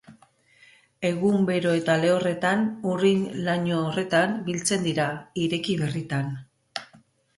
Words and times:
Egun 1.09 1.43
bero 1.49 1.73
eta 1.81 1.97
lehorretan 2.05 2.65
urrin-laino 2.93 3.77
horretan 3.89 4.35
biltzen 4.49 4.89
dira, 4.89 5.07
ireki 5.45 5.77
berritan. 5.83 6.35